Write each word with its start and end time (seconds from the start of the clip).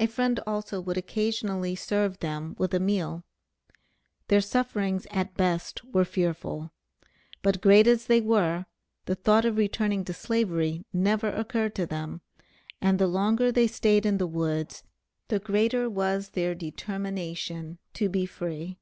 A 0.00 0.06
friend 0.06 0.40
also 0.46 0.80
would 0.80 0.96
occasionally 0.96 1.76
serve 1.76 2.20
them 2.20 2.54
with 2.56 2.72
a 2.72 2.80
meal. 2.80 3.24
Their 4.28 4.40
sufferings 4.40 5.06
at 5.10 5.36
best 5.36 5.84
were 5.84 6.06
fearful; 6.06 6.72
but 7.42 7.60
great 7.60 7.86
as 7.86 8.06
they 8.06 8.22
were, 8.22 8.64
the 9.04 9.14
thought 9.14 9.44
of 9.44 9.58
returning 9.58 10.02
to 10.06 10.14
Slavery 10.14 10.86
never 10.94 11.28
occurred 11.28 11.74
to 11.74 11.84
them, 11.86 12.22
and 12.80 12.98
the 12.98 13.06
longer 13.06 13.52
they 13.52 13.66
stayed 13.66 14.06
in 14.06 14.16
the 14.16 14.26
woods, 14.26 14.82
the 15.28 15.40
greater 15.40 15.90
was 15.90 16.30
their 16.30 16.54
determination 16.54 17.76
to 17.92 18.08
be 18.08 18.24
free. 18.24 18.78